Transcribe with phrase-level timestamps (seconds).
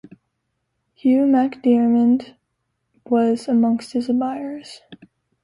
[0.95, 2.33] Hugh MacDiarmid
[3.05, 4.81] was amongst his admirers.